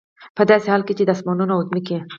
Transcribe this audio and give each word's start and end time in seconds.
په 0.35 0.41
داسي 0.49 0.67
حال 0.71 0.83
كي 0.87 0.93
چي 0.97 1.03
د 1.05 1.09
آسمانونو 1.15 1.51
او 1.55 1.61
زمكي 1.67 1.97